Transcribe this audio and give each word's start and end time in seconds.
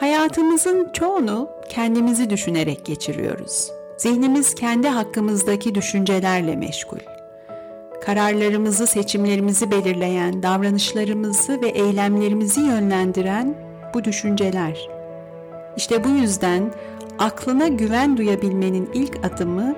Hayatımızın 0.00 0.88
çoğunu 0.92 1.48
kendimizi 1.68 2.30
düşünerek 2.30 2.84
geçiriyoruz. 2.84 3.70
Zihnimiz 3.96 4.54
kendi 4.54 4.88
hakkımızdaki 4.88 5.74
düşüncelerle 5.74 6.56
meşgul. 6.56 6.98
Kararlarımızı, 8.04 8.86
seçimlerimizi 8.86 9.70
belirleyen, 9.70 10.42
davranışlarımızı 10.42 11.62
ve 11.62 11.68
eylemlerimizi 11.68 12.60
yönlendiren 12.60 13.54
bu 13.94 14.04
düşünceler. 14.04 14.88
İşte 15.76 16.04
bu 16.04 16.08
yüzden 16.08 16.72
aklına 17.18 17.68
güven 17.68 18.16
duyabilmenin 18.16 18.90
ilk 18.94 19.24
adımı 19.24 19.74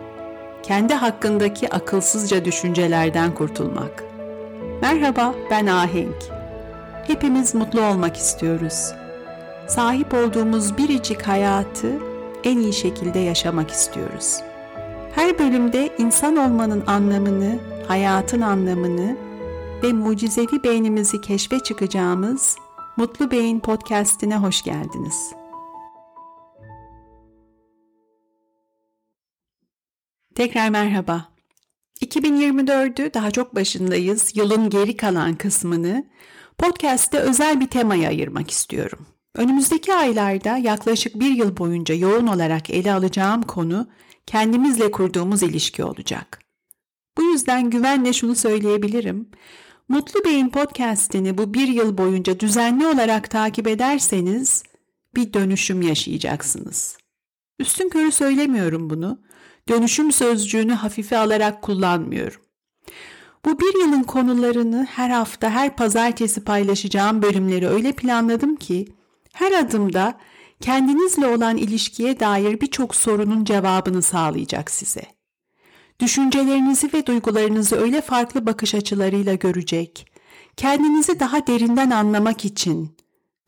kendi 0.62 0.94
hakkındaki 0.94 1.70
akılsızca 1.70 2.44
düşüncelerden 2.44 3.34
kurtulmak. 3.34 4.04
Merhaba, 4.82 5.34
ben 5.50 5.66
Ahenk. 5.66 6.24
Hepimiz 7.06 7.54
mutlu 7.54 7.80
olmak 7.80 8.16
istiyoruz. 8.16 8.92
Sahip 9.68 10.14
olduğumuz 10.14 10.78
biricik 10.78 11.22
hayatı 11.22 11.98
en 12.44 12.58
iyi 12.58 12.72
şekilde 12.72 13.18
yaşamak 13.18 13.70
istiyoruz. 13.70 14.40
Her 15.14 15.38
bölümde 15.38 15.96
insan 15.98 16.36
olmanın 16.36 16.84
anlamını, 16.86 17.58
hayatın 17.88 18.40
anlamını 18.40 19.16
ve 19.82 19.92
mucizevi 19.92 20.62
beynimizi 20.64 21.20
keşfe 21.20 21.58
çıkacağımız 21.58 22.56
Mutlu 22.96 23.30
Beyin 23.30 23.60
podcast'ine 23.60 24.36
hoş 24.36 24.62
geldiniz. 24.62 25.32
Tekrar 30.34 30.68
merhaba. 30.68 31.28
2024'ü 32.00 33.14
daha 33.14 33.30
çok 33.30 33.54
başındayız. 33.54 34.36
Yılın 34.36 34.70
geri 34.70 34.96
kalan 34.96 35.34
kısmını 35.34 36.04
podcast'te 36.58 37.18
özel 37.18 37.60
bir 37.60 37.68
temaya 37.68 38.08
ayırmak 38.08 38.50
istiyorum. 38.50 39.06
Önümüzdeki 39.36 39.94
aylarda 39.94 40.56
yaklaşık 40.56 41.20
bir 41.20 41.30
yıl 41.30 41.56
boyunca 41.56 41.94
yoğun 41.94 42.26
olarak 42.26 42.70
ele 42.70 42.92
alacağım 42.92 43.42
konu 43.42 43.86
kendimizle 44.26 44.90
kurduğumuz 44.90 45.42
ilişki 45.42 45.84
olacak. 45.84 46.40
Bu 47.18 47.22
yüzden 47.22 47.70
güvenle 47.70 48.12
şunu 48.12 48.34
söyleyebilirim. 48.34 49.28
Mutlu 49.88 50.24
Beyin 50.24 50.48
podcast'ini 50.48 51.38
bu 51.38 51.54
bir 51.54 51.68
yıl 51.68 51.98
boyunca 51.98 52.40
düzenli 52.40 52.86
olarak 52.86 53.30
takip 53.30 53.66
ederseniz 53.66 54.62
bir 55.14 55.32
dönüşüm 55.32 55.82
yaşayacaksınız. 55.82 56.98
Üstün 57.58 57.88
körü 57.88 58.12
söylemiyorum 58.12 58.90
bunu. 58.90 59.20
Dönüşüm 59.68 60.12
sözcüğünü 60.12 60.72
hafife 60.72 61.18
alarak 61.18 61.62
kullanmıyorum. 61.62 62.40
Bu 63.44 63.60
bir 63.60 63.80
yılın 63.80 64.02
konularını 64.02 64.86
her 64.90 65.10
hafta 65.10 65.50
her 65.50 65.76
pazartesi 65.76 66.44
paylaşacağım 66.44 67.22
bölümleri 67.22 67.68
öyle 67.68 67.92
planladım 67.92 68.56
ki 68.56 68.88
her 69.36 69.52
adımda 69.52 70.18
kendinizle 70.60 71.26
olan 71.26 71.56
ilişkiye 71.56 72.20
dair 72.20 72.60
birçok 72.60 72.94
sorunun 72.94 73.44
cevabını 73.44 74.02
sağlayacak 74.02 74.70
size. 74.70 75.02
Düşüncelerinizi 76.00 76.92
ve 76.92 77.06
duygularınızı 77.06 77.76
öyle 77.76 78.00
farklı 78.00 78.46
bakış 78.46 78.74
açılarıyla 78.74 79.34
görecek, 79.34 80.12
kendinizi 80.56 81.20
daha 81.20 81.46
derinden 81.46 81.90
anlamak 81.90 82.44
için, 82.44 82.96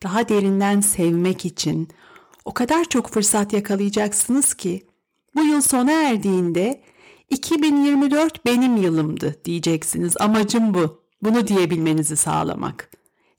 daha 0.03 0.29
derinden 0.29 0.81
sevmek 0.81 1.45
için 1.45 1.87
o 2.45 2.53
kadar 2.53 2.85
çok 2.85 3.09
fırsat 3.09 3.53
yakalayacaksınız 3.53 4.53
ki 4.53 4.87
bu 5.35 5.43
yıl 5.43 5.61
sona 5.61 5.91
erdiğinde 5.91 6.83
2024 7.29 8.45
benim 8.45 8.77
yılımdı 8.77 9.35
diyeceksiniz. 9.45 10.17
Amacım 10.19 10.73
bu. 10.73 11.03
Bunu 11.21 11.47
diyebilmenizi 11.47 12.17
sağlamak. 12.17 12.88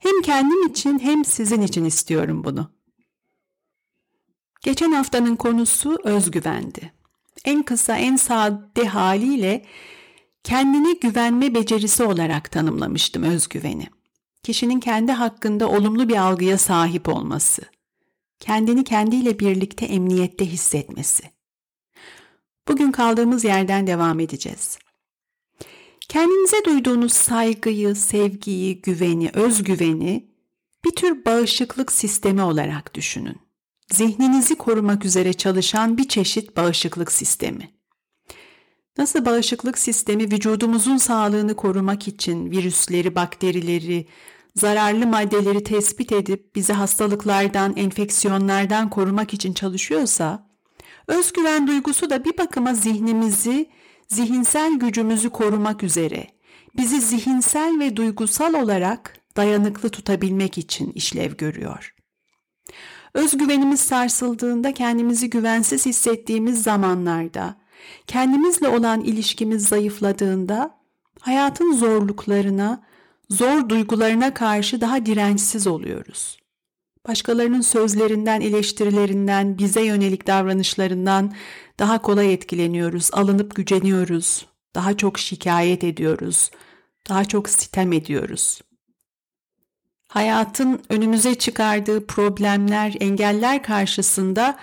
Hem 0.01 0.21
kendim 0.21 0.67
için 0.67 0.99
hem 0.99 1.25
sizin 1.25 1.61
için 1.61 1.85
istiyorum 1.85 2.43
bunu. 2.43 2.71
Geçen 4.61 4.91
haftanın 4.91 5.35
konusu 5.35 5.97
özgüvendi. 6.03 6.93
En 7.45 7.63
kısa, 7.63 7.97
en 7.97 8.15
sade 8.15 8.87
haliyle 8.87 9.65
kendine 10.43 10.93
güvenme 10.93 11.53
becerisi 11.53 12.03
olarak 12.03 12.51
tanımlamıştım 12.51 13.23
özgüveni. 13.23 13.87
Kişinin 14.43 14.79
kendi 14.79 15.11
hakkında 15.11 15.69
olumlu 15.69 16.09
bir 16.09 16.17
algıya 16.17 16.57
sahip 16.57 17.09
olması, 17.09 17.61
kendini 18.39 18.83
kendiyle 18.83 19.39
birlikte 19.39 19.85
emniyette 19.85 20.45
hissetmesi. 20.45 21.23
Bugün 22.67 22.91
kaldığımız 22.91 23.43
yerden 23.43 23.87
devam 23.87 24.19
edeceğiz. 24.19 24.79
Kendinize 26.09 26.65
duyduğunuz 26.65 27.13
saygıyı, 27.13 27.95
sevgiyi, 27.95 28.81
güveni, 28.81 29.29
özgüveni 29.33 30.31
bir 30.85 30.91
tür 30.91 31.25
bağışıklık 31.25 31.91
sistemi 31.91 32.41
olarak 32.41 32.95
düşünün. 32.95 33.37
Zihninizi 33.91 34.55
korumak 34.55 35.05
üzere 35.05 35.33
çalışan 35.33 35.97
bir 35.97 36.07
çeşit 36.07 36.57
bağışıklık 36.57 37.11
sistemi. 37.11 37.71
Nasıl 38.97 39.25
bağışıklık 39.25 39.77
sistemi 39.77 40.23
vücudumuzun 40.23 40.97
sağlığını 40.97 41.55
korumak 41.55 42.07
için 42.07 42.51
virüsleri, 42.51 43.15
bakterileri, 43.15 44.07
zararlı 44.55 45.07
maddeleri 45.07 45.63
tespit 45.63 46.11
edip 46.11 46.55
bizi 46.55 46.73
hastalıklardan, 46.73 47.75
enfeksiyonlardan 47.75 48.89
korumak 48.89 49.33
için 49.33 49.53
çalışıyorsa, 49.53 50.49
özgüven 51.07 51.67
duygusu 51.67 52.09
da 52.09 52.25
bir 52.25 52.37
bakıma 52.37 52.73
zihnimizi 52.73 53.69
zihinsel 54.11 54.73
gücümüzü 54.73 55.29
korumak 55.29 55.83
üzere 55.83 56.27
bizi 56.77 57.01
zihinsel 57.01 57.79
ve 57.79 57.95
duygusal 57.95 58.53
olarak 58.53 59.17
dayanıklı 59.37 59.89
tutabilmek 59.89 60.57
için 60.57 60.91
işlev 60.91 61.33
görüyor. 61.33 61.95
Özgüvenimiz 63.13 63.79
sarsıldığında 63.79 64.73
kendimizi 64.73 65.29
güvensiz 65.29 65.85
hissettiğimiz 65.85 66.63
zamanlarda, 66.63 67.55
kendimizle 68.07 68.67
olan 68.67 69.01
ilişkimiz 69.01 69.67
zayıfladığında 69.67 70.77
hayatın 71.19 71.73
zorluklarına, 71.73 72.83
zor 73.29 73.69
duygularına 73.69 74.33
karşı 74.33 74.81
daha 74.81 75.05
dirençsiz 75.05 75.67
oluyoruz. 75.67 76.40
Başkalarının 77.07 77.61
sözlerinden, 77.61 78.41
eleştirilerinden, 78.41 79.57
bize 79.57 79.81
yönelik 79.81 80.27
davranışlarından 80.27 81.33
daha 81.79 82.01
kolay 82.01 82.33
etkileniyoruz, 82.33 83.09
alınıp 83.13 83.55
güceniyoruz, 83.55 84.45
daha 84.75 84.97
çok 84.97 85.19
şikayet 85.19 85.83
ediyoruz, 85.83 86.51
daha 87.09 87.25
çok 87.25 87.49
sitem 87.49 87.93
ediyoruz. 87.93 88.61
Hayatın 90.07 90.81
önümüze 90.89 91.35
çıkardığı 91.35 92.07
problemler, 92.07 92.95
engeller 92.99 93.63
karşısında 93.63 94.59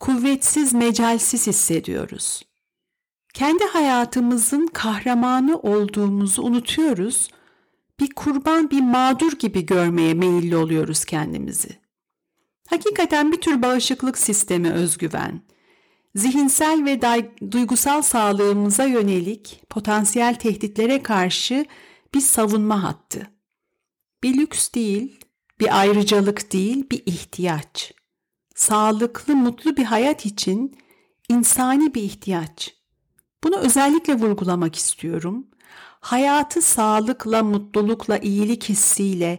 kuvvetsiz, 0.00 0.72
mecalsiz 0.72 1.46
hissediyoruz. 1.46 2.42
Kendi 3.34 3.64
hayatımızın 3.64 4.66
kahramanı 4.66 5.58
olduğumuzu 5.58 6.42
unutuyoruz. 6.42 7.28
Bir 8.00 8.10
kurban, 8.10 8.70
bir 8.70 8.80
mağdur 8.80 9.32
gibi 9.32 9.66
görmeye 9.66 10.14
meyilli 10.14 10.56
oluyoruz 10.56 11.04
kendimizi. 11.04 11.78
Hakikaten 12.68 13.32
bir 13.32 13.40
tür 13.40 13.62
bağışıklık 13.62 14.18
sistemi 14.18 14.72
özgüven 14.72 15.42
zihinsel 16.14 16.84
ve 16.84 17.00
duygusal 17.52 18.02
sağlığımıza 18.02 18.84
yönelik 18.84 19.62
potansiyel 19.70 20.34
tehditlere 20.34 21.02
karşı 21.02 21.66
bir 22.14 22.20
savunma 22.20 22.82
hattı. 22.82 23.30
Bir 24.22 24.38
lüks 24.38 24.72
değil, 24.72 25.20
bir 25.60 25.78
ayrıcalık 25.78 26.52
değil, 26.52 26.90
bir 26.90 27.02
ihtiyaç. 27.06 27.92
Sağlıklı, 28.54 29.36
mutlu 29.36 29.76
bir 29.76 29.84
hayat 29.84 30.26
için 30.26 30.78
insani 31.28 31.94
bir 31.94 32.02
ihtiyaç. 32.02 32.74
Bunu 33.44 33.56
özellikle 33.56 34.14
vurgulamak 34.14 34.76
istiyorum. 34.76 35.46
Hayatı 36.00 36.62
sağlıkla, 36.62 37.42
mutlulukla, 37.42 38.18
iyilik 38.18 38.68
hissiyle, 38.68 39.38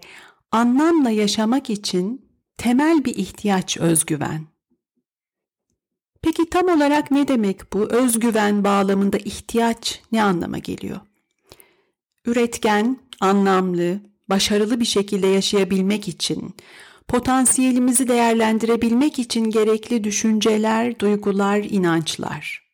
anlamla 0.52 1.10
yaşamak 1.10 1.70
için 1.70 2.30
temel 2.58 3.06
bir 3.06 3.16
ihtiyaç 3.16 3.78
özgüven. 3.78 4.48
Peki 6.22 6.50
tam 6.50 6.68
olarak 6.68 7.12
ne 7.12 7.28
demek 7.28 7.74
bu? 7.74 7.80
Özgüven 7.90 8.64
bağlamında 8.64 9.18
ihtiyaç 9.18 10.02
ne 10.12 10.24
anlama 10.24 10.58
geliyor? 10.58 11.00
Üretken, 12.26 12.98
anlamlı, 13.20 14.00
başarılı 14.30 14.80
bir 14.80 14.86
şekilde 14.86 15.28
yaşayabilmek 15.28 16.08
için, 16.08 16.56
potansiyelimizi 17.08 18.08
değerlendirebilmek 18.08 19.20
için 19.20 19.50
gerekli 19.50 20.04
düşünceler, 20.04 21.00
duygular, 21.00 21.58
inançlar. 21.58 22.70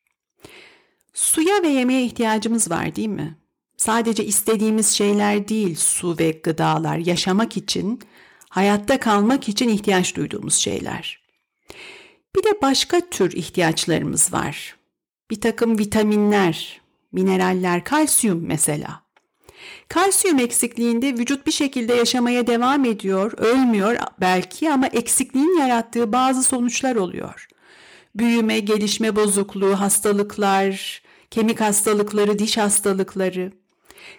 Suya 1.14 1.64
ve 1.64 1.68
yemeğe 1.68 2.06
ihtiyacımız 2.06 2.72
var 2.72 2.96
değil 2.96 3.08
mi? 3.08 3.38
Sadece 3.78 4.26
istediğimiz 4.26 4.90
şeyler 4.90 5.48
değil 5.48 5.76
su 5.76 6.16
ve 6.20 6.32
gıdalar 6.32 6.98
yaşamak 6.98 7.58
için, 7.58 8.00
hayatta 8.50 9.00
kalmak 9.00 9.50
için 9.50 9.70
ihtiyaç 9.70 10.16
duyduğumuz 10.16 10.56
şeyler. 10.56 11.26
Bir 12.36 12.44
de 12.44 12.62
başka 12.62 13.00
tür 13.10 13.32
ihtiyaçlarımız 13.32 14.34
var. 14.34 14.76
Bir 15.32 15.42
takım 15.42 15.80
vitaminler, 15.80 16.82
mineraller, 17.12 17.84
kalsiyum 17.84 18.46
mesela. 18.46 19.06
Kalsiyum 19.88 20.40
eksikliğinde 20.40 21.14
vücut 21.14 21.48
bir 21.48 21.52
şekilde 21.52 21.94
yaşamaya 21.94 22.48
devam 22.48 22.86
ediyor, 22.86 23.32
ölmüyor 23.38 23.98
belki 24.22 24.72
ama 24.72 24.88
eksikliğin 24.88 25.60
yarattığı 25.60 26.12
bazı 26.14 26.44
sonuçlar 26.44 26.96
oluyor. 26.96 27.48
Büyüme, 28.16 28.60
gelişme 28.60 29.16
bozukluğu, 29.16 29.80
hastalıklar, 29.80 31.02
kemik 31.32 31.62
hastalıkları, 31.62 32.40
diş 32.40 32.58
hastalıkları. 32.58 33.52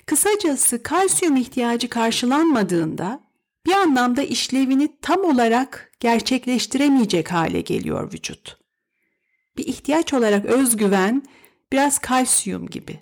Kısacası 0.06 0.82
kalsiyum 0.82 1.36
ihtiyacı 1.36 1.88
karşılanmadığında 1.88 3.20
bir 3.66 3.72
anlamda 3.72 4.22
işlevini 4.22 4.88
tam 5.02 5.24
olarak 5.24 5.92
gerçekleştiremeyecek 6.00 7.32
hale 7.32 7.60
geliyor 7.60 8.12
vücut. 8.12 8.58
Bir 9.56 9.66
ihtiyaç 9.66 10.14
olarak 10.14 10.44
özgüven 10.46 11.22
biraz 11.72 11.98
kalsiyum 11.98 12.66
gibi. 12.66 13.00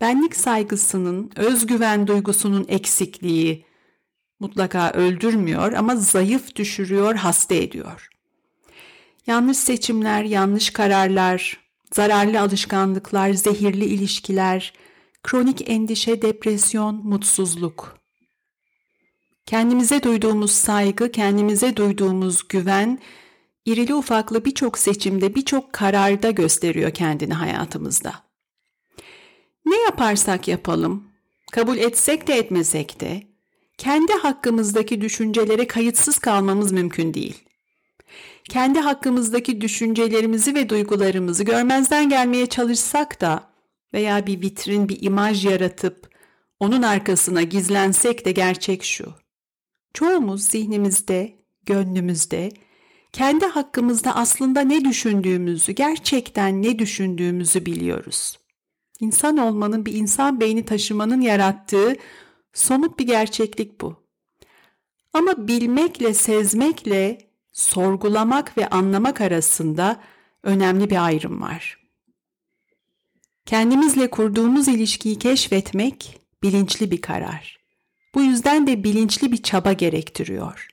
Benlik 0.00 0.36
saygısının, 0.36 1.32
özgüven 1.36 2.06
duygusunun 2.06 2.64
eksikliği 2.68 3.66
mutlaka 4.40 4.90
öldürmüyor 4.90 5.72
ama 5.72 5.96
zayıf 5.96 6.56
düşürüyor, 6.56 7.14
hasta 7.14 7.54
ediyor. 7.54 8.08
Yanlış 9.26 9.56
seçimler, 9.56 10.24
yanlış 10.24 10.70
kararlar, 10.70 11.58
zararlı 11.92 12.40
alışkanlıklar, 12.40 13.32
zehirli 13.32 13.84
ilişkiler, 13.84 14.72
kronik 15.22 15.70
endişe, 15.70 16.22
depresyon, 16.22 16.94
mutsuzluk. 17.04 17.98
Kendimize 19.46 20.02
duyduğumuz 20.02 20.50
saygı, 20.50 21.12
kendimize 21.12 21.76
duyduğumuz 21.76 22.48
güven, 22.48 22.98
irili 23.66 23.94
ufaklı 23.94 24.44
birçok 24.44 24.78
seçimde, 24.78 25.34
birçok 25.34 25.72
kararda 25.72 26.30
gösteriyor 26.30 26.90
kendini 26.90 27.34
hayatımızda. 27.34 28.14
Ne 29.66 29.80
yaparsak 29.80 30.48
yapalım, 30.48 31.08
kabul 31.52 31.76
etsek 31.76 32.26
de 32.26 32.34
etmesek 32.34 33.00
de, 33.00 33.22
kendi 33.78 34.12
hakkımızdaki 34.12 35.00
düşüncelere 35.00 35.66
kayıtsız 35.66 36.18
kalmamız 36.18 36.72
mümkün 36.72 37.14
değil. 37.14 37.44
Kendi 38.48 38.80
hakkımızdaki 38.80 39.60
düşüncelerimizi 39.60 40.54
ve 40.54 40.68
duygularımızı 40.68 41.44
görmezden 41.44 42.08
gelmeye 42.08 42.46
çalışsak 42.46 43.20
da 43.20 43.51
veya 43.94 44.26
bir 44.26 44.40
vitrin, 44.40 44.88
bir 44.88 45.02
imaj 45.02 45.46
yaratıp 45.46 46.12
onun 46.60 46.82
arkasına 46.82 47.42
gizlensek 47.42 48.24
de 48.24 48.32
gerçek 48.32 48.84
şu. 48.84 49.14
Çoğumuz 49.94 50.44
zihnimizde, 50.44 51.38
gönlümüzde, 51.66 52.50
kendi 53.12 53.46
hakkımızda 53.46 54.16
aslında 54.16 54.60
ne 54.60 54.84
düşündüğümüzü, 54.84 55.72
gerçekten 55.72 56.62
ne 56.62 56.78
düşündüğümüzü 56.78 57.66
biliyoruz. 57.66 58.38
İnsan 59.00 59.36
olmanın 59.36 59.86
bir 59.86 59.94
insan 59.94 60.40
beyni 60.40 60.64
taşımanın 60.64 61.20
yarattığı 61.20 61.96
somut 62.52 62.98
bir 62.98 63.06
gerçeklik 63.06 63.80
bu. 63.80 64.02
Ama 65.12 65.48
bilmekle, 65.48 66.14
sezmekle, 66.14 67.18
sorgulamak 67.52 68.58
ve 68.58 68.68
anlamak 68.68 69.20
arasında 69.20 70.00
önemli 70.42 70.90
bir 70.90 71.04
ayrım 71.04 71.42
var. 71.42 71.81
Kendimizle 73.46 74.10
kurduğumuz 74.10 74.68
ilişkiyi 74.68 75.18
keşfetmek 75.18 76.20
bilinçli 76.42 76.90
bir 76.90 77.00
karar. 77.00 77.58
Bu 78.14 78.22
yüzden 78.22 78.66
de 78.66 78.84
bilinçli 78.84 79.32
bir 79.32 79.42
çaba 79.42 79.72
gerektiriyor. 79.72 80.68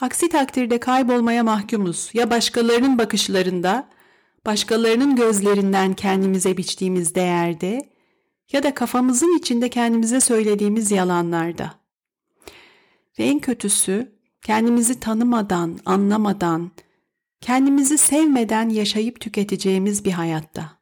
Aksi 0.00 0.28
takdirde 0.28 0.80
kaybolmaya 0.80 1.44
mahkumuz 1.44 2.10
ya 2.14 2.30
başkalarının 2.30 2.98
bakışlarında, 2.98 3.88
başkalarının 4.46 5.16
gözlerinden 5.16 5.94
kendimize 5.94 6.56
biçtiğimiz 6.56 7.14
değerde 7.14 7.90
ya 8.52 8.62
da 8.62 8.74
kafamızın 8.74 9.38
içinde 9.38 9.70
kendimize 9.70 10.20
söylediğimiz 10.20 10.90
yalanlarda. 10.90 11.74
Ve 13.18 13.24
en 13.24 13.38
kötüsü 13.38 14.16
kendimizi 14.42 15.00
tanımadan, 15.00 15.78
anlamadan, 15.84 16.70
kendimizi 17.40 17.98
sevmeden 17.98 18.68
yaşayıp 18.68 19.20
tüketeceğimiz 19.20 20.04
bir 20.04 20.12
hayatta. 20.12 20.75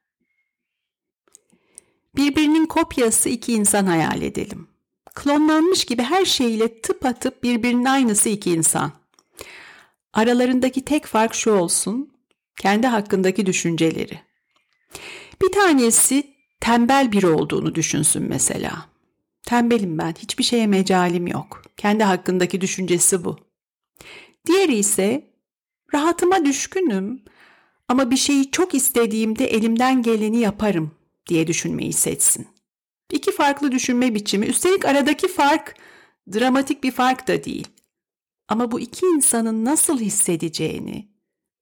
Birbirinin 2.16 2.66
kopyası 2.66 3.28
iki 3.28 3.52
insan 3.52 3.86
hayal 3.86 4.22
edelim. 4.22 4.68
Klonlanmış 5.14 5.84
gibi 5.84 6.02
her 6.02 6.24
şeyiyle 6.24 6.80
tıpatıp 6.80 7.42
birbirinin 7.42 7.84
aynısı 7.84 8.28
iki 8.28 8.50
insan. 8.50 8.92
Aralarındaki 10.12 10.84
tek 10.84 11.06
fark 11.06 11.34
şu 11.34 11.50
olsun, 11.50 12.12
kendi 12.60 12.86
hakkındaki 12.86 13.46
düşünceleri. 13.46 14.20
Bir 15.42 15.52
tanesi 15.52 16.34
tembel 16.60 17.12
biri 17.12 17.26
olduğunu 17.26 17.74
düşünsün 17.74 18.22
mesela. 18.28 18.86
Tembelim 19.42 19.98
ben, 19.98 20.14
hiçbir 20.18 20.44
şeye 20.44 20.66
mecalim 20.66 21.26
yok. 21.26 21.62
Kendi 21.76 22.04
hakkındaki 22.04 22.60
düşüncesi 22.60 23.24
bu. 23.24 23.36
Diğeri 24.46 24.74
ise 24.74 25.30
rahatıma 25.94 26.44
düşkünüm 26.44 27.22
ama 27.88 28.10
bir 28.10 28.16
şeyi 28.16 28.50
çok 28.50 28.74
istediğimde 28.74 29.46
elimden 29.46 30.02
geleni 30.02 30.38
yaparım 30.38 30.90
diye 31.26 31.46
düşünmeyi 31.46 31.92
seçsin. 31.92 32.48
İki 33.12 33.32
farklı 33.32 33.72
düşünme 33.72 34.14
biçimi, 34.14 34.46
üstelik 34.46 34.84
aradaki 34.84 35.28
fark 35.28 35.74
dramatik 36.32 36.84
bir 36.84 36.90
fark 36.90 37.28
da 37.28 37.44
değil. 37.44 37.68
Ama 38.48 38.70
bu 38.70 38.80
iki 38.80 39.06
insanın 39.06 39.64
nasıl 39.64 40.00
hissedeceğini, 40.00 41.08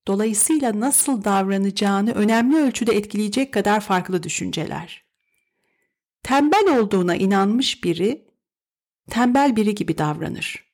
dolayısıyla 0.06 0.80
nasıl 0.80 1.24
davranacağını 1.24 2.12
önemli 2.12 2.56
ölçüde 2.56 2.92
etkileyecek 2.92 3.52
kadar 3.52 3.80
farklı 3.80 4.22
düşünceler. 4.22 5.04
Tembel 6.22 6.78
olduğuna 6.78 7.16
inanmış 7.16 7.84
biri, 7.84 8.24
tembel 9.10 9.56
biri 9.56 9.74
gibi 9.74 9.98
davranır. 9.98 10.72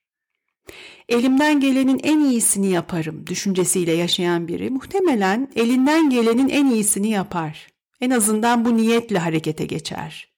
Elimden 1.08 1.60
gelenin 1.60 2.00
en 2.02 2.20
iyisini 2.20 2.70
yaparım 2.70 3.26
düşüncesiyle 3.26 3.92
yaşayan 3.92 4.48
biri 4.48 4.70
muhtemelen 4.70 5.52
elinden 5.56 6.10
gelenin 6.10 6.48
en 6.48 6.66
iyisini 6.66 7.10
yapar. 7.10 7.77
En 8.00 8.10
azından 8.10 8.64
bu 8.64 8.76
niyetle 8.76 9.18
harekete 9.18 9.64
geçer. 9.64 10.28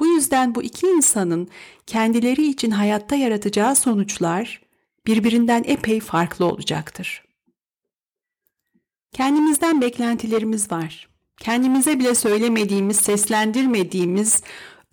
Bu 0.00 0.06
yüzden 0.06 0.54
bu 0.54 0.62
iki 0.62 0.86
insanın 0.86 1.48
kendileri 1.86 2.46
için 2.46 2.70
hayatta 2.70 3.16
yaratacağı 3.16 3.76
sonuçlar 3.76 4.62
birbirinden 5.06 5.64
epey 5.66 6.00
farklı 6.00 6.44
olacaktır. 6.44 7.24
Kendimizden 9.12 9.80
beklentilerimiz 9.80 10.72
var. 10.72 11.08
Kendimize 11.40 11.98
bile 11.98 12.14
söylemediğimiz, 12.14 12.96
seslendirmediğimiz 12.96 14.42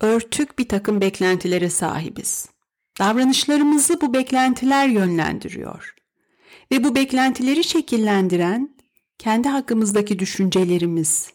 örtük 0.00 0.58
bir 0.58 0.68
takım 0.68 1.00
beklentilere 1.00 1.70
sahibiz. 1.70 2.48
Davranışlarımızı 2.98 4.00
bu 4.00 4.14
beklentiler 4.14 4.88
yönlendiriyor. 4.88 5.94
Ve 6.72 6.84
bu 6.84 6.94
beklentileri 6.94 7.64
şekillendiren 7.64 8.76
kendi 9.18 9.48
hakkımızdaki 9.48 10.18
düşüncelerimiz, 10.18 11.30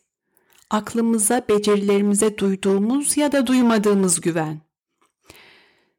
aklımıza, 0.74 1.46
becerilerimize 1.50 2.38
duyduğumuz 2.38 3.18
ya 3.18 3.32
da 3.32 3.48
duymadığımız 3.48 4.22
güven. 4.22 4.62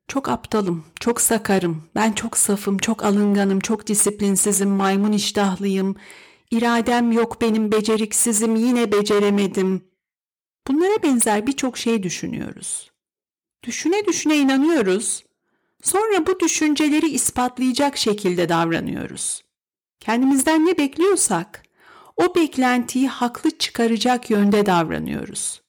Çok 0.08 0.28
aptalım, 0.28 0.84
çok 1.00 1.20
sakarım, 1.20 1.82
ben 1.94 2.12
çok 2.12 2.38
safım, 2.38 2.78
çok 2.78 3.04
alınganım, 3.04 3.60
çok 3.60 3.86
disiplinsizim, 3.86 4.70
maymun 4.70 5.12
iştahlıyım, 5.12 5.96
iradem 6.50 7.12
yok 7.12 7.40
benim, 7.40 7.72
beceriksizim, 7.72 8.56
yine 8.56 8.92
beceremedim. 8.92 9.84
Bunlara 10.68 11.02
benzer 11.02 11.46
birçok 11.46 11.78
şey 11.78 12.02
düşünüyoruz. 12.02 12.90
Düşüne 13.62 14.06
düşüne 14.06 14.36
inanıyoruz. 14.36 15.24
Sonra 15.82 16.26
bu 16.26 16.40
düşünceleri 16.40 17.08
ispatlayacak 17.08 17.96
şekilde 17.96 18.48
davranıyoruz. 18.48 19.44
Kendimizden 20.00 20.66
ne 20.66 20.78
bekliyorsak 20.78 21.63
o 22.16 22.34
beklentiyi 22.34 23.08
haklı 23.08 23.58
çıkaracak 23.58 24.30
yönde 24.30 24.66
davranıyoruz. 24.66 25.62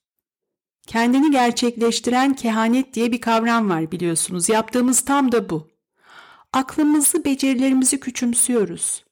Kendini 0.86 1.30
gerçekleştiren 1.30 2.34
kehanet 2.34 2.94
diye 2.94 3.12
bir 3.12 3.20
kavram 3.20 3.70
var 3.70 3.92
biliyorsunuz. 3.92 4.48
Yaptığımız 4.48 5.00
tam 5.00 5.32
da 5.32 5.50
bu. 5.50 5.68
Aklımızı, 6.52 7.24
becerilerimizi 7.24 8.00
küçümsüyoruz. 8.00 9.04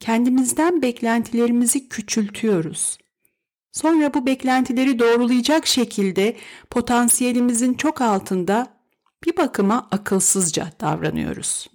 Kendimizden 0.00 0.82
beklentilerimizi 0.82 1.88
küçültüyoruz. 1.88 2.98
Sonra 3.72 4.14
bu 4.14 4.26
beklentileri 4.26 4.98
doğrulayacak 4.98 5.66
şekilde 5.66 6.36
potansiyelimizin 6.70 7.74
çok 7.74 8.00
altında 8.00 8.66
bir 9.26 9.36
bakıma 9.36 9.88
akılsızca 9.90 10.72
davranıyoruz. 10.80 11.66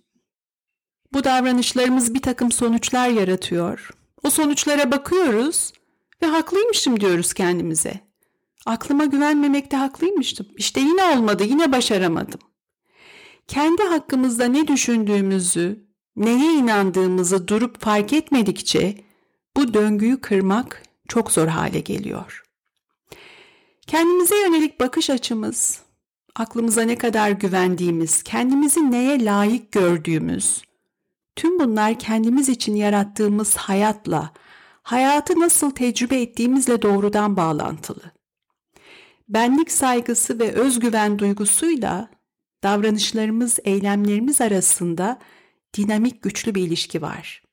Bu 1.13 1.23
davranışlarımız 1.23 2.13
bir 2.13 2.21
takım 2.21 2.51
sonuçlar 2.51 3.09
yaratıyor 3.09 3.89
o 4.23 4.29
sonuçlara 4.29 4.91
bakıyoruz 4.91 5.73
ve 6.21 6.27
haklıymışım 6.27 6.99
diyoruz 6.99 7.33
kendimize. 7.33 7.99
Aklıma 8.65 9.05
güvenmemekte 9.05 9.77
haklıymıştım. 9.77 10.47
İşte 10.57 10.79
yine 10.79 11.03
olmadı, 11.03 11.43
yine 11.43 11.71
başaramadım. 11.71 12.39
Kendi 13.47 13.83
hakkımızda 13.83 14.45
ne 14.45 14.67
düşündüğümüzü, 14.67 15.87
neye 16.15 16.53
inandığımızı 16.53 17.47
durup 17.47 17.81
fark 17.81 18.13
etmedikçe 18.13 18.97
bu 19.57 19.73
döngüyü 19.73 20.21
kırmak 20.21 20.83
çok 21.07 21.31
zor 21.31 21.47
hale 21.47 21.79
geliyor. 21.79 22.43
Kendimize 23.87 24.35
yönelik 24.41 24.79
bakış 24.79 25.09
açımız, 25.09 25.81
aklımıza 26.35 26.81
ne 26.81 26.97
kadar 26.97 27.31
güvendiğimiz, 27.31 28.23
kendimizi 28.23 28.91
neye 28.91 29.25
layık 29.25 29.71
gördüğümüz, 29.71 30.63
tüm 31.35 31.59
bunlar 31.59 31.99
kendimiz 31.99 32.49
için 32.49 32.75
yarattığımız 32.75 33.55
hayatla, 33.55 34.33
hayatı 34.83 35.39
nasıl 35.39 35.71
tecrübe 35.71 36.21
ettiğimizle 36.21 36.81
doğrudan 36.81 37.37
bağlantılı. 37.37 38.11
Benlik 39.29 39.71
saygısı 39.71 40.39
ve 40.39 40.51
özgüven 40.51 41.19
duygusuyla 41.19 42.09
davranışlarımız, 42.63 43.59
eylemlerimiz 43.63 44.41
arasında 44.41 45.19
dinamik 45.77 46.21
güçlü 46.21 46.55
bir 46.55 46.61
ilişki 46.61 47.01
var. 47.01 47.43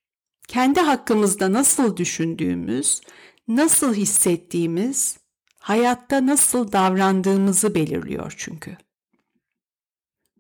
Kendi 0.49 0.81
hakkımızda 0.81 1.53
nasıl 1.53 1.97
düşündüğümüz, 1.97 3.01
nasıl 3.49 3.95
hissettiğimiz, 3.95 5.19
hayatta 5.59 6.27
nasıl 6.27 6.73
davrandığımızı 6.73 7.75
belirliyor 7.75 8.35
çünkü. 8.37 8.77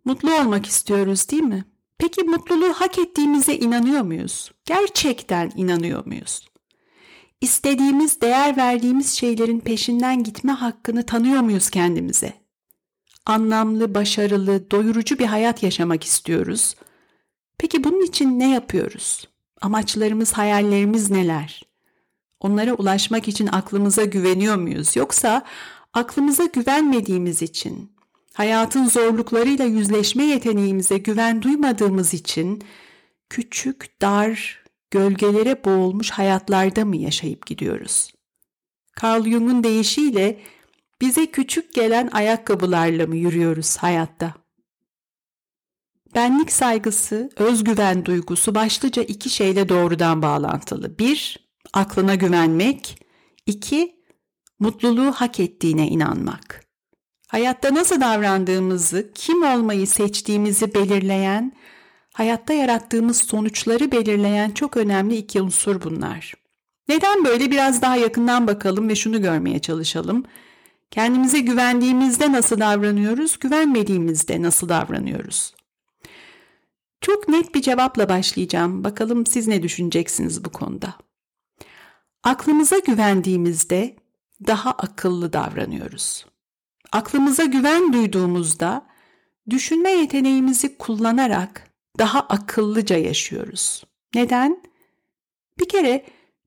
Mutlu 0.04 0.35
olmak 0.35 0.66
istiyoruz 0.66 1.30
değil 1.30 1.42
mi? 1.42 1.64
Peki 2.00 2.23
mutluluğu 2.23 2.73
hak 2.73 2.99
ettiğimize 2.99 3.54
inanıyor 3.54 4.02
muyuz? 4.02 4.52
Gerçekten 4.64 5.52
inanıyor 5.57 6.07
muyuz? 6.07 6.49
İstediğimiz, 7.40 8.21
değer 8.21 8.57
verdiğimiz 8.57 9.12
şeylerin 9.12 9.61
peşinden 9.61 10.23
gitme 10.23 10.52
hakkını 10.52 11.07
tanıyor 11.07 11.40
muyuz 11.40 11.71
kendimize? 11.71 12.33
Anlamlı, 13.26 13.95
başarılı, 13.95 14.71
doyurucu 14.71 15.19
bir 15.19 15.26
hayat 15.26 15.62
yaşamak 15.62 16.04
istiyoruz. 16.04 16.75
Peki 17.59 17.85
bunun 17.85 18.02
için 18.02 18.38
ne 18.38 18.50
yapıyoruz? 18.50 19.28
Amaçlarımız, 19.61 20.33
hayallerimiz 20.33 21.11
neler? 21.11 21.62
Onlara 22.40 22.75
ulaşmak 22.75 23.28
için 23.28 23.47
aklımıza 23.47 24.04
güveniyor 24.04 24.57
muyuz? 24.57 24.97
Yoksa 24.97 25.42
aklımıza 25.92 26.45
güvenmediğimiz 26.45 27.42
için, 27.42 27.92
hayatın 28.34 28.84
zorluklarıyla 28.84 29.64
yüzleşme 29.64 30.25
yeteneğimize 30.25 30.99
güven 30.99 31.42
duymadığımız 31.42 32.14
için 32.14 32.62
küçük, 33.30 34.00
dar, 34.00 34.64
gölgelere 34.90 35.64
boğulmuş 35.64 36.10
hayatlarda 36.10 36.84
mı 36.84 36.96
yaşayıp 36.96 37.46
gidiyoruz? 37.46 38.12
Carl 39.02 39.25
Jung'un 39.25 39.64
deyişiyle 39.64 40.40
bize 41.00 41.26
küçük 41.26 41.75
gelen 41.75 42.08
ayakkabılarla 42.12 43.06
mı 43.06 43.16
yürüyoruz 43.16 43.76
hayatta? 43.76 44.34
Benlik 46.14 46.52
saygısı, 46.52 47.30
özgüven 47.37 48.04
duygusu 48.04 48.54
başlıca 48.54 49.02
iki 49.02 49.30
şeyle 49.30 49.68
doğrudan 49.68 50.22
bağlantılı. 50.22 50.99
Bir, 50.99 51.50
aklına 51.72 52.14
güvenmek. 52.14 53.06
iki 53.46 54.04
mutluluğu 54.58 55.12
hak 55.12 55.40
ettiğine 55.40 55.88
inanmak. 55.88 56.69
Hayatta 57.30 57.75
nasıl 57.75 58.00
davrandığımızı, 58.00 59.10
kim 59.14 59.42
olmayı 59.42 59.87
seçtiğimizi 59.87 60.75
belirleyen, 60.75 61.52
hayatta 62.12 62.52
yarattığımız 62.52 63.16
sonuçları 63.16 63.92
belirleyen 63.92 64.50
çok 64.50 64.76
önemli 64.76 65.16
iki 65.16 65.40
unsur 65.40 65.82
bunlar. 65.82 66.34
Neden 66.88 67.25
böyle 67.25 67.50
biraz 67.50 67.82
daha 67.82 67.96
yakından 67.96 68.46
bakalım 68.46 68.88
ve 68.88 68.94
şunu 68.94 69.22
görmeye 69.22 69.58
çalışalım. 69.58 70.25
Kendimize 70.90 71.38
güvendiğimizde 71.38 72.32
nasıl 72.32 72.60
davranıyoruz, 72.60 73.38
güvenmediğimizde 73.38 74.42
nasıl 74.42 74.68
davranıyoruz? 74.68 75.54
Çok 77.00 77.28
net 77.28 77.54
bir 77.54 77.62
cevapla 77.62 78.08
başlayacağım. 78.08 78.84
Bakalım 78.84 79.26
siz 79.26 79.49
ne 79.49 79.62
düşüneceksiniz 79.62 80.44
bu 80.44 80.50
konuda? 80.50 80.94
Aklımıza 82.22 82.78
güvendiğimizde 82.78 83.96
daha 84.46 84.70
akıllı 84.70 85.32
davranıyoruz. 85.32 86.29
Aklımıza 86.92 87.44
güven 87.44 87.92
duyduğumuzda 87.92 88.87
düşünme 89.50 89.90
yeteneğimizi 89.90 90.78
kullanarak 90.78 91.70
daha 91.99 92.20
akıllıca 92.20 92.97
yaşıyoruz. 92.97 93.85
Neden? 94.14 94.62
Bir 95.59 95.68
kere 95.68 96.04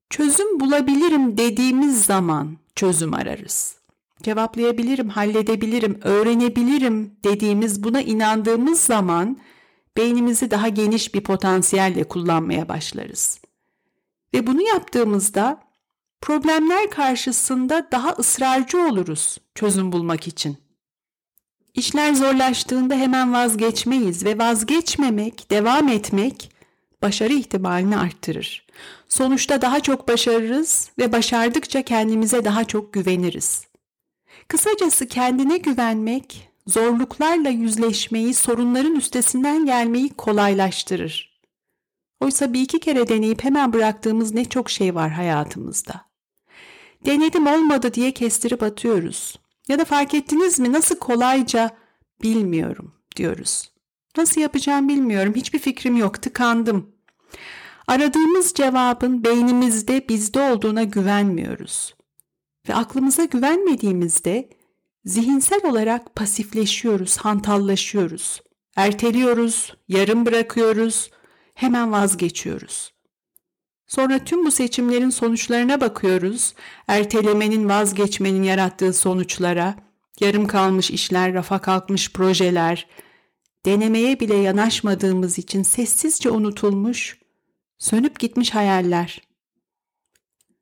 çözüm 0.09 0.59
bulabilirim 0.59 1.37
dediğimiz 1.37 2.05
zaman 2.05 2.57
çözüm 2.75 3.13
ararız. 3.13 3.75
Cevaplayabilirim, 4.23 5.09
halledebilirim, 5.09 5.99
öğrenebilirim 6.03 7.15
dediğimiz 7.23 7.83
buna 7.83 8.01
inandığımız 8.01 8.79
zaman 8.79 9.37
beynimizi 9.97 10.51
daha 10.51 10.67
geniş 10.67 11.13
bir 11.13 11.21
potansiyelle 11.21 12.03
kullanmaya 12.03 12.69
başlarız. 12.69 13.41
Ve 14.33 14.47
bunu 14.47 14.61
yaptığımızda 14.61 15.62
problemler 16.23 16.89
karşısında 16.89 17.87
ısrarcı 17.91 18.15
ısrarcı 18.19 18.81
oluruz 18.81 19.37
çözüm 19.55 19.91
bulmak 19.91 20.27
için. 20.27 20.57
İşler 21.73 22.13
zorlaştığında 22.13 22.95
hemen 22.95 23.33
vazgeçmeyiz 23.33 24.25
ve 24.25 24.37
vazgeçmemek, 24.37 25.51
devam 25.51 25.87
etmek 25.87 26.51
başarı 27.01 27.33
ihtimalini 27.33 27.97
arttırır. 27.97 28.67
Sonuçta 29.09 29.61
daha 29.61 29.79
çok 29.79 30.07
başarırız 30.07 30.89
ve 30.99 31.11
başardıkça 31.11 31.81
kendimize 31.81 32.45
daha 32.45 32.63
çok 32.63 32.93
güveniriz. 32.93 33.67
Kısacası 34.47 35.07
kendine 35.07 35.57
güvenmek, 35.57 36.49
zorluklarla 36.67 37.49
yüzleşmeyi, 37.49 38.33
sorunların 38.33 38.95
üstesinden 38.95 39.65
gelmeyi 39.65 40.09
kolaylaştırır. 40.09 41.41
Oysa 42.19 42.53
bir 42.53 42.61
iki 42.61 42.79
kere 42.79 43.07
deneyip 43.07 43.43
hemen 43.43 43.73
bıraktığımız 43.73 44.33
ne 44.33 44.45
çok 44.45 44.69
şey 44.69 44.95
var 44.95 45.11
hayatımızda. 45.11 46.12
Denedim 47.05 47.47
olmadı 47.47 47.93
diye 47.93 48.11
kestirip 48.11 48.63
atıyoruz. 48.63 49.39
Ya 49.67 49.79
da 49.79 49.85
fark 49.85 50.13
ettiniz 50.13 50.59
mi 50.59 50.73
nasıl 50.73 50.95
kolayca 50.95 51.77
bilmiyorum 52.23 52.93
diyoruz. 53.15 53.71
Nasıl 54.17 54.41
yapacağım 54.41 54.87
bilmiyorum. 54.87 55.33
Hiçbir 55.35 55.59
fikrim 55.59 55.97
yok. 55.97 56.21
Tıkandım. 56.21 56.95
Aradığımız 57.87 58.53
cevabın 58.53 59.23
beynimizde 59.23 60.09
bizde 60.09 60.41
olduğuna 60.41 60.83
güvenmiyoruz. 60.83 61.95
Ve 62.69 62.75
aklımıza 62.75 63.25
güvenmediğimizde 63.25 64.49
zihinsel 65.05 65.65
olarak 65.65 66.15
pasifleşiyoruz, 66.15 67.17
hantallaşıyoruz. 67.17 68.41
Erteliyoruz, 68.75 69.73
yarım 69.87 70.25
bırakıyoruz, 70.25 71.11
hemen 71.53 71.91
vazgeçiyoruz. 71.91 72.92
Sonra 73.95 74.19
tüm 74.19 74.45
bu 74.45 74.51
seçimlerin 74.51 75.09
sonuçlarına 75.09 75.81
bakıyoruz. 75.81 76.53
Ertelemenin, 76.87 77.69
vazgeçmenin 77.69 78.43
yarattığı 78.43 78.93
sonuçlara, 78.93 79.75
yarım 80.19 80.47
kalmış 80.47 80.91
işler, 80.91 81.33
rafa 81.33 81.59
kalkmış 81.59 82.13
projeler, 82.13 82.87
denemeye 83.65 84.19
bile 84.19 84.35
yanaşmadığımız 84.35 85.37
için 85.37 85.63
sessizce 85.63 86.29
unutulmuş, 86.29 87.17
sönüp 87.77 88.19
gitmiş 88.19 88.53
hayaller. 88.53 89.21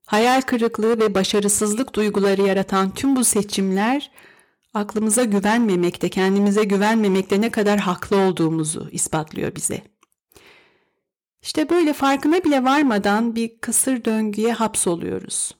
Hayal 0.06 0.42
kırıklığı 0.42 1.00
ve 1.00 1.16
başarısızlık 1.16 1.96
duyguları 1.96 2.42
yaratan 2.42 2.94
tüm 2.94 3.16
bu 3.16 3.24
seçimler 3.24 4.12
aklımıza 4.74 5.24
güvenmemekte, 5.24 6.10
kendimize 6.10 6.64
güvenmemekte 6.64 7.42
ne 7.42 7.50
kadar 7.52 7.80
haklı 7.80 8.18
olduğumuzu 8.18 8.90
ispatlıyor 8.92 9.56
bize. 9.56 9.91
İşte 11.42 11.70
böyle 11.70 11.94
farkına 11.94 12.44
bile 12.44 12.64
varmadan 12.64 13.36
bir 13.36 13.58
kısır 13.62 14.06
döngüye 14.06 14.54
hapsoluyoruz. 14.54 15.56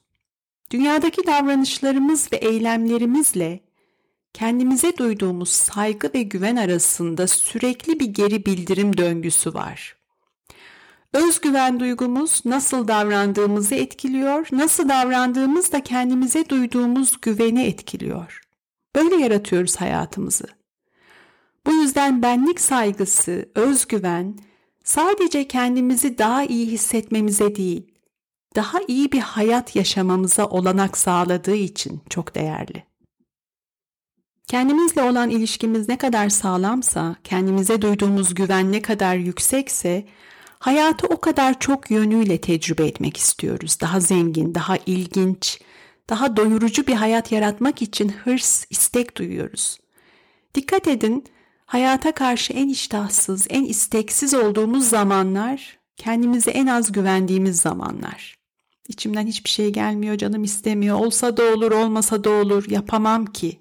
Dünyadaki 0.70 1.26
davranışlarımız 1.26 2.32
ve 2.32 2.36
eylemlerimizle 2.36 3.60
kendimize 4.34 4.96
duyduğumuz 4.96 5.48
saygı 5.48 6.10
ve 6.14 6.22
güven 6.22 6.56
arasında 6.56 7.26
sürekli 7.26 8.00
bir 8.00 8.06
geri 8.06 8.46
bildirim 8.46 8.96
döngüsü 8.96 9.54
var. 9.54 9.96
Özgüven 11.12 11.80
duygumuz 11.80 12.42
nasıl 12.44 12.88
davrandığımızı 12.88 13.74
etkiliyor, 13.74 14.46
nasıl 14.52 14.88
davrandığımız 14.88 15.72
da 15.72 15.82
kendimize 15.82 16.48
duyduğumuz 16.48 17.20
güveni 17.20 17.62
etkiliyor. 17.62 18.40
Böyle 18.96 19.16
yaratıyoruz 19.16 19.76
hayatımızı. 19.76 20.46
Bu 21.66 21.72
yüzden 21.72 22.22
benlik 22.22 22.60
saygısı, 22.60 23.48
özgüven 23.54 24.38
sadece 24.84 25.48
kendimizi 25.48 26.18
daha 26.18 26.44
iyi 26.44 26.66
hissetmemize 26.66 27.56
değil, 27.56 27.92
daha 28.56 28.78
iyi 28.88 29.12
bir 29.12 29.20
hayat 29.20 29.76
yaşamamıza 29.76 30.46
olanak 30.46 30.98
sağladığı 30.98 31.56
için 31.56 32.00
çok 32.10 32.34
değerli. 32.34 32.84
Kendimizle 34.46 35.02
olan 35.02 35.30
ilişkimiz 35.30 35.88
ne 35.88 35.98
kadar 35.98 36.28
sağlamsa, 36.28 37.16
kendimize 37.24 37.82
duyduğumuz 37.82 38.34
güven 38.34 38.72
ne 38.72 38.82
kadar 38.82 39.16
yüksekse, 39.16 40.06
hayatı 40.58 41.06
o 41.06 41.20
kadar 41.20 41.60
çok 41.60 41.90
yönüyle 41.90 42.40
tecrübe 42.40 42.86
etmek 42.86 43.16
istiyoruz. 43.16 43.80
Daha 43.80 44.00
zengin, 44.00 44.54
daha 44.54 44.76
ilginç, 44.86 45.60
daha 46.10 46.36
doyurucu 46.36 46.86
bir 46.86 46.94
hayat 46.94 47.32
yaratmak 47.32 47.82
için 47.82 48.08
hırs, 48.08 48.64
istek 48.70 49.16
duyuyoruz. 49.16 49.78
Dikkat 50.54 50.88
edin, 50.88 51.24
hayata 51.72 52.12
karşı 52.12 52.52
en 52.52 52.68
iştahsız, 52.68 53.46
en 53.50 53.64
isteksiz 53.64 54.34
olduğumuz 54.34 54.88
zamanlar, 54.88 55.78
kendimize 55.96 56.50
en 56.50 56.66
az 56.66 56.92
güvendiğimiz 56.92 57.60
zamanlar. 57.60 58.38
İçimden 58.88 59.26
hiçbir 59.26 59.50
şey 59.50 59.70
gelmiyor, 59.70 60.16
canım 60.16 60.44
istemiyor. 60.44 60.98
Olsa 60.98 61.36
da 61.36 61.42
olur, 61.42 61.72
olmasa 61.72 62.24
da 62.24 62.30
olur. 62.30 62.64
Yapamam 62.70 63.26
ki. 63.26 63.58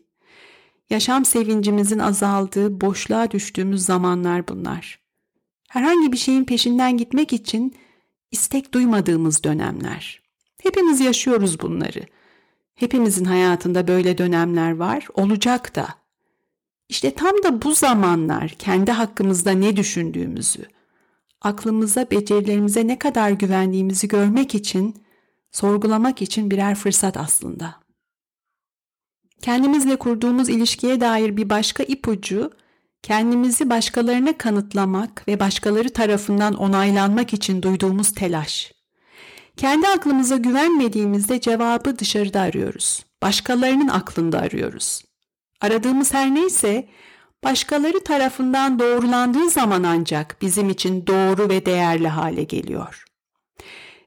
Yaşam 0.89 1.25
sevincimizin 1.25 2.00
azaldığı, 2.00 2.82
boşluğa 2.82 3.32
düştüğümüz 3.32 3.86
zamanlar 3.86 4.48
bunlar. 4.48 5.00
Herhangi 5.70 6.12
bir 6.12 6.18
şeyin 6.18 6.46
peşinden 6.46 6.98
gitmek 6.98 7.34
için 7.34 7.75
istek 8.32 8.74
duymadığımız 8.74 9.44
dönemler. 9.44 10.22
Hepimiz 10.63 11.00
yaşıyoruz 11.00 11.60
bunları. 11.60 12.06
Hepimizin 12.75 13.25
hayatında 13.25 13.88
böyle 13.88 14.18
dönemler 14.18 14.75
var, 14.75 15.08
olacak 15.13 15.75
da. 15.75 16.00
İşte 16.91 17.13
tam 17.13 17.43
da 17.43 17.62
bu 17.62 17.75
zamanlar 17.75 18.50
kendi 18.50 18.91
hakkımızda 18.91 19.51
ne 19.51 19.75
düşündüğümüzü, 19.75 20.65
aklımıza, 21.41 22.12
becerilerimize 22.12 22.88
ne 22.88 23.00
kadar 23.00 23.31
güvendiğimizi 23.31 24.07
görmek 24.07 24.55
için, 24.55 25.03
sorgulamak 25.51 26.21
için 26.21 26.51
birer 26.51 26.75
fırsat 26.75 27.17
aslında. 27.17 27.75
Kendimizle 29.41 29.95
kurduğumuz 29.95 30.50
ilişkiye 30.50 31.01
dair 31.01 31.38
bir 31.38 31.50
başka 31.50 31.83
ipucu, 31.83 32.51
kendimizi 33.03 33.69
başkalarına 33.69 34.38
kanıtlamak 34.38 35.27
ve 35.27 35.39
başkaları 35.39 35.89
tarafından 35.89 36.53
onaylanmak 36.53 37.33
için 37.33 37.62
duyduğumuz 37.62 38.13
telaş. 38.13 38.71
Kendi 39.57 39.88
aklımıza 39.88 40.38
güvenmediğimizde 40.38 41.41
cevabı 41.41 42.00
dışarıda 42.00 42.41
arıyoruz. 42.41 43.05
Başkalarının 43.21 43.88
aklında 43.88 44.39
arıyoruz. 44.39 45.11
Aradığımız 45.62 46.13
her 46.13 46.36
neyse 46.36 46.88
başkaları 47.44 48.03
tarafından 48.03 48.80
doğrulandığı 48.80 49.50
zaman 49.50 49.84
ancak 49.84 50.38
bizim 50.41 50.70
için 50.70 51.08
doğru 51.08 51.50
ve 51.50 51.65
değerli 51.65 52.08
hale 52.08 52.44
geliyor. 52.44 53.03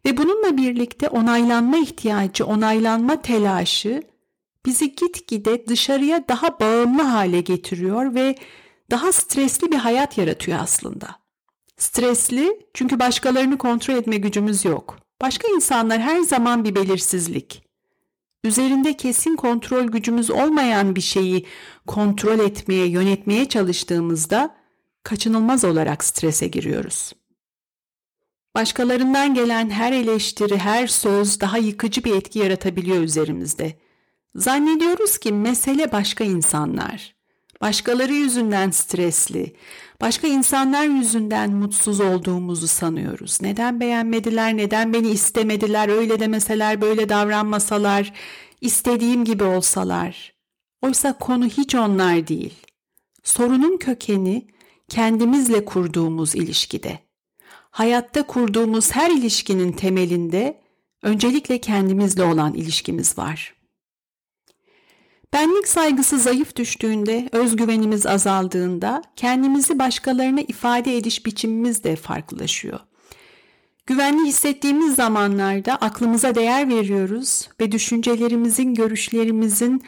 Ve 0.07 0.17
bununla 0.17 0.57
birlikte 0.57 1.09
onaylanma 1.09 1.77
ihtiyacı, 1.77 2.47
onaylanma 2.47 3.23
telaşı 3.23 4.03
bizi 4.67 4.95
gitgide 4.95 5.67
dışarıya 5.67 6.29
daha 6.29 6.61
bağımlı 6.61 7.03
hale 7.03 7.41
getiriyor 7.41 8.15
ve 8.15 8.35
daha 8.91 9.13
stresli 9.13 9.73
bir 9.73 9.77
hayat 9.77 10.19
yaratıyor 10.19 10.59
aslında. 10.61 11.17
Stresli 11.77 12.67
çünkü 12.75 12.99
başkalarını 12.99 13.59
kontrol 13.59 13.95
etme 13.95 14.17
gücümüz 14.17 14.65
yok. 14.65 14.99
Başka 15.23 15.49
insanlar 15.49 16.01
her 16.01 16.21
zaman 16.21 16.65
bir 16.65 16.75
belirsizlik. 16.75 17.64
Üzerinde 18.45 18.97
kesin 18.97 19.37
kontrol 19.37 19.85
gücümüz 19.85 20.31
olmayan 20.31 20.97
bir 20.97 21.01
şeyi 21.01 21.47
kontrol 21.87 22.39
etmeye, 22.39 22.87
yönetmeye 22.87 23.49
çalıştığımızda 23.49 24.57
kaçınılmaz 25.03 25.65
olarak 25.65 26.05
strese 26.05 26.47
giriyoruz. 26.47 27.13
Başkalarından 28.55 29.35
gelen 29.35 29.71
her 29.71 29.93
eleştiri, 29.93 30.59
her 30.59 30.87
söz 30.87 31.41
daha 31.41 31.59
yıkıcı 31.59 32.05
bir 32.05 32.17
etki 32.17 32.39
yaratabiliyor 32.39 33.03
üzerimizde. 33.03 33.79
Zannediyoruz 34.35 35.19
ki 35.19 35.33
mesele 35.33 35.93
başka 35.93 36.25
insanlar. 36.25 37.15
Başkaları 37.61 38.13
yüzünden 38.13 38.71
stresli, 38.71 39.57
başka 40.01 40.27
insanlar 40.27 40.85
yüzünden 40.85 41.51
mutsuz 41.51 42.01
olduğumuzu 42.01 42.67
sanıyoruz. 42.67 43.39
Neden 43.43 43.81
beğenmediler, 43.81 44.57
neden 44.57 44.93
beni 44.93 45.09
istemediler, 45.09 45.89
öyle 45.89 46.21
demeseler, 46.21 46.81
böyle 46.81 47.09
davranmasalar, 47.09 48.13
istediğim 48.61 49.25
gibi 49.25 49.45
olsalar. 49.45 50.35
Oysa 50.83 51.19
konu 51.19 51.47
hiç 51.47 51.75
onlar 51.75 52.27
değil. 52.27 52.55
Sorunun 53.23 53.77
kökeni 53.77 54.47
kendimizle 54.89 55.65
kurduğumuz 55.65 56.35
ilişkide. 56.35 56.99
Hayatta 57.71 58.27
kurduğumuz 58.27 58.93
her 58.93 59.11
ilişkinin 59.11 59.73
temelinde 59.73 60.61
öncelikle 61.03 61.59
kendimizle 61.61 62.23
olan 62.23 62.55
ilişkimiz 62.55 63.19
var. 63.19 63.55
Benlik 65.35 65.69
saygısı 65.69 66.19
zayıf 66.19 66.57
düştüğünde, 66.57 67.29
özgüvenimiz 67.33 68.07
azaldığında 68.07 69.03
kendimizi 69.17 69.79
başkalarına 69.79 70.41
ifade 70.41 70.97
ediş 70.97 71.27
biçimimiz 71.27 71.85
de 71.85 71.97
farklılaşıyor. 71.97 72.81
Güvenli 73.87 74.29
hissettiğimiz 74.29 74.95
zamanlarda 74.95 75.77
aklımıza 75.77 76.35
değer 76.35 76.69
veriyoruz 76.69 77.49
ve 77.61 77.73
düşüncelerimizin, 77.73 78.75
görüşlerimizin 78.75 79.85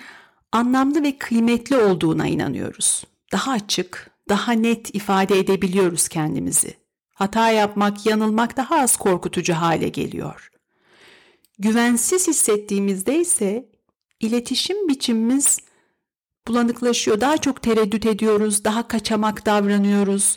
anlamlı 0.52 1.02
ve 1.02 1.18
kıymetli 1.18 1.76
olduğuna 1.76 2.26
inanıyoruz. 2.26 3.04
Daha 3.32 3.52
açık, 3.52 4.10
daha 4.28 4.52
net 4.52 4.94
ifade 4.94 5.38
edebiliyoruz 5.38 6.08
kendimizi. 6.08 6.74
Hata 7.14 7.50
yapmak, 7.50 8.06
yanılmak 8.06 8.56
daha 8.56 8.80
az 8.80 8.96
korkutucu 8.96 9.54
hale 9.54 9.88
geliyor. 9.88 10.50
Güvensiz 11.58 12.28
hissettiğimizde 12.28 13.18
ise 13.18 13.75
iletişim 14.20 14.88
biçimimiz 14.88 15.58
bulanıklaşıyor. 16.48 17.20
Daha 17.20 17.38
çok 17.38 17.62
tereddüt 17.62 18.06
ediyoruz, 18.06 18.64
daha 18.64 18.88
kaçamak 18.88 19.46
davranıyoruz. 19.46 20.36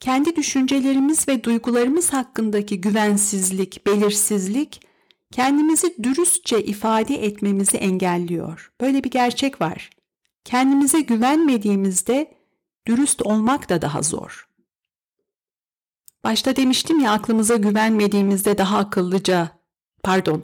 Kendi 0.00 0.36
düşüncelerimiz 0.36 1.28
ve 1.28 1.44
duygularımız 1.44 2.12
hakkındaki 2.12 2.80
güvensizlik, 2.80 3.86
belirsizlik 3.86 4.80
kendimizi 5.32 5.96
dürüstçe 6.02 6.64
ifade 6.64 7.24
etmemizi 7.24 7.76
engelliyor. 7.76 8.72
Böyle 8.80 9.04
bir 9.04 9.10
gerçek 9.10 9.60
var. 9.60 9.90
Kendimize 10.44 11.00
güvenmediğimizde 11.00 12.34
dürüst 12.86 13.22
olmak 13.22 13.68
da 13.68 13.82
daha 13.82 14.02
zor. 14.02 14.48
Başta 16.24 16.56
demiştim 16.56 17.00
ya 17.00 17.12
aklımıza 17.12 17.56
güvenmediğimizde 17.56 18.58
daha 18.58 18.78
akıllıca, 18.78 19.48
pardon, 20.02 20.42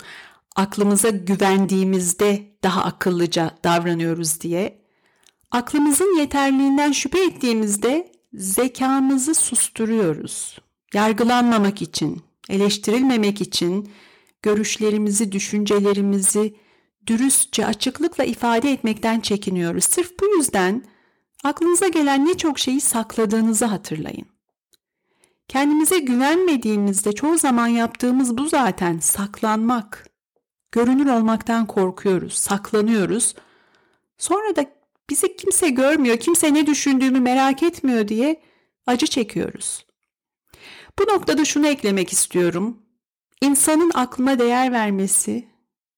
aklımıza 0.61 1.11
güvendiğimizde 1.11 2.57
daha 2.63 2.85
akıllıca 2.85 3.51
davranıyoruz 3.65 4.41
diye. 4.41 4.81
Aklımızın 5.51 6.19
yeterliğinden 6.19 6.93
şüphe 6.93 7.25
ettiğimizde 7.25 8.13
zekamızı 8.35 9.35
susturuyoruz. 9.35 10.59
Yargılanmamak 10.95 11.83
için, 11.83 12.23
eleştirilmemek 12.49 13.41
için 13.41 13.91
görüşlerimizi, 14.43 15.33
düşüncelerimizi 15.33 16.57
dürüstçe, 17.07 17.67
açıklıkla 17.67 18.25
ifade 18.25 18.73
etmekten 18.73 19.21
çekiniyoruz. 19.21 19.85
Sırf 19.85 20.21
bu 20.21 20.37
yüzden 20.37 20.85
aklınıza 21.45 21.89
gelen 21.89 22.27
ne 22.27 22.37
çok 22.37 22.59
şeyi 22.59 22.81
sakladığınızı 22.81 23.65
hatırlayın. 23.65 24.27
Kendimize 25.49 25.99
güvenmediğimizde 25.99 27.13
çoğu 27.13 27.39
zaman 27.39 27.67
yaptığımız 27.67 28.39
bu 28.39 28.49
zaten 28.49 28.99
saklanmak. 28.99 30.10
Görünür 30.73 31.07
olmaktan 31.07 31.67
korkuyoruz, 31.67 32.33
saklanıyoruz. 32.33 33.35
Sonra 34.19 34.57
da 34.57 34.67
bizi 35.11 35.37
kimse 35.37 35.69
görmüyor, 35.69 36.17
kimse 36.17 36.55
ne 36.55 36.67
düşündüğümü 36.67 37.21
merak 37.21 37.63
etmiyor 37.63 38.09
diye 38.09 38.41
acı 38.87 39.07
çekiyoruz. 39.07 39.87
Bu 40.99 41.03
noktada 41.03 41.45
şunu 41.45 41.67
eklemek 41.67 42.13
istiyorum. 42.13 42.83
İnsanın 43.43 43.91
aklına 43.95 44.39
değer 44.39 44.73
vermesi, 44.73 45.49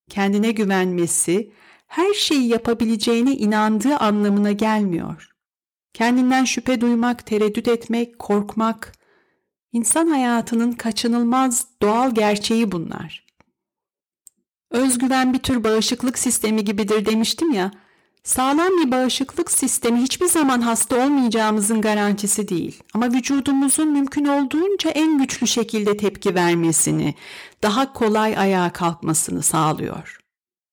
kendine 0.09 0.51
güvenmesi, 0.51 1.53
her 1.87 2.15
şeyi 2.15 2.49
yapabileceğine 2.49 3.33
inandığı 3.33 3.97
anlamına 3.97 4.53
gelmiyor. 4.53 5.29
Kendinden 5.95 6.45
şüphe 6.45 6.81
duymak, 6.81 7.27
tereddüt 7.27 7.69
etmek, 7.69 8.19
korkmak, 8.19 8.93
insan 9.73 10.07
hayatının 10.07 10.73
kaçınılmaz 10.73 11.67
doğal 11.83 12.15
gerçeği 12.15 12.73
bunlar. 12.73 13.22
Özgüven 14.73 15.33
bir 15.33 15.39
tür 15.39 15.65
bağışıklık 15.65 16.19
sistemi 16.19 16.65
gibidir 16.65 17.07
demiştim 17.07 17.53
ya, 17.53 17.71
Sağlam 18.25 18.69
bir 18.69 18.91
bağışıklık 18.91 19.51
sistemi 19.51 20.03
hiçbir 20.03 20.27
zaman 20.27 20.61
hasta 20.61 21.05
olmayacağımızın 21.07 21.81
garantisi 21.81 22.49
değil. 22.49 22.83
Ama 22.95 23.13
vücudumuzun 23.13 23.89
mümkün 23.89 24.25
olduğunca 24.25 24.91
en 24.91 25.19
güçlü 25.19 25.47
şekilde 25.47 25.97
tepki 25.97 26.35
vermesini, 26.35 27.15
daha 27.63 27.93
kolay 27.93 28.39
ayağa 28.39 28.73
kalkmasını 28.73 29.43
sağlıyor. 29.43 30.19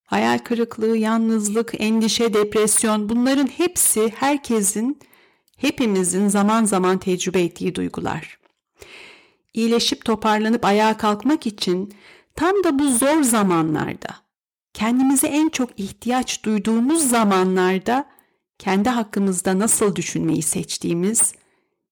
Hayal 0.05 0.37
kırıklığı, 0.37 0.97
yalnızlık, 0.97 1.73
endişe, 1.81 2.33
depresyon 2.33 3.09
bunların 3.09 3.47
hepsi 3.47 4.13
herkesin, 4.15 4.99
hepimizin 5.57 6.27
zaman 6.27 6.65
zaman 6.65 6.97
tecrübe 6.97 7.41
ettiği 7.41 7.75
duygular. 7.75 8.39
İyileşip 9.53 10.05
toparlanıp 10.05 10.65
ayağa 10.65 10.97
kalkmak 10.97 11.47
için 11.47 11.93
tam 12.39 12.63
da 12.63 12.79
bu 12.79 12.87
zor 12.91 13.23
zamanlarda 13.23 14.15
kendimize 14.73 15.27
en 15.27 15.49
çok 15.49 15.79
ihtiyaç 15.79 16.45
duyduğumuz 16.45 17.09
zamanlarda 17.09 18.09
kendi 18.59 18.89
hakkımızda 18.89 19.59
nasıl 19.59 19.95
düşünmeyi 19.95 20.41
seçtiğimiz, 20.41 21.33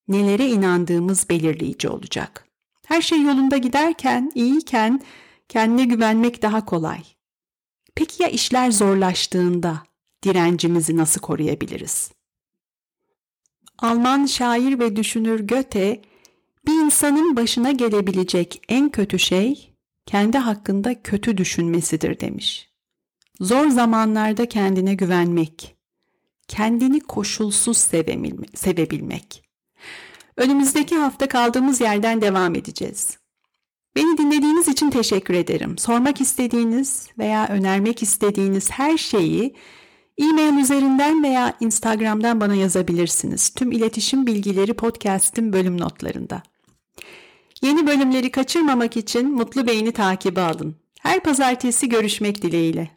nelere 0.08 0.48
inandığımız 0.48 1.30
belirleyici 1.30 1.90
olacak. 1.90 2.46
Her 2.86 3.02
şey 3.02 3.22
yolunda 3.22 3.58
giderken, 3.58 4.32
iyiyken 4.36 5.02
kendine 5.50 5.86
güvenmek 5.86 6.42
daha 6.42 6.66
kolay. 6.66 7.00
Peki 7.96 8.24
ya 8.24 8.30
işler 8.30 8.72
zorlaştığında 8.72 9.84
direncimizi 10.24 10.98
nasıl 10.98 11.22
koruyabiliriz? 11.22 12.12
Alman 13.78 14.26
şair 14.26 14.80
ve 14.80 14.96
düşünür 14.96 15.48
Goethe, 15.48 16.02
bir 16.68 16.86
insanın 16.86 17.36
başına 17.36 17.72
gelebilecek 17.72 18.62
en 18.70 18.90
kötü 18.90 19.20
şey 19.20 19.67
kendi 20.08 20.38
hakkında 20.38 21.02
kötü 21.02 21.38
düşünmesidir 21.38 22.20
demiş. 22.20 22.70
Zor 23.40 23.68
zamanlarda 23.68 24.50
kendine 24.50 24.94
güvenmek, 24.94 25.76
kendini 26.48 27.00
koşulsuz 27.00 27.78
sevebilmek. 28.56 29.44
Önümüzdeki 30.38 30.96
hafta 30.96 31.28
kaldığımız 31.28 31.82
yerden 31.82 32.22
devam 32.22 32.56
edeceğiz. 32.56 33.18
Beni 33.96 34.18
dinlediğiniz 34.18 34.68
için 34.68 34.90
teşekkür 34.90 35.34
ederim. 35.34 35.78
Sormak 35.78 36.22
istediğiniz 36.22 37.08
veya 37.18 37.48
önermek 37.48 38.04
istediğiniz 38.04 38.72
her 38.72 38.98
şeyi 38.98 39.56
e-mail 40.18 40.58
üzerinden 40.58 41.24
veya 41.24 41.58
Instagram'dan 41.60 42.42
bana 42.42 42.56
yazabilirsiniz. 42.56 43.50
Tüm 43.50 43.72
iletişim 43.72 44.28
bilgileri 44.28 44.74
podcast'in 44.74 45.54
bölüm 45.54 45.82
notlarında. 45.82 46.44
Yeni 47.62 47.88
bölümleri 47.88 48.32
kaçırmamak 48.32 48.98
için 48.98 49.32
Mutlu 49.36 49.68
Beyni 49.68 49.92
takibi 49.92 50.42
alın. 50.42 50.76
Her 51.00 51.24
pazartesi 51.24 51.90
görüşmek 51.90 52.42
dileğiyle. 52.42 52.97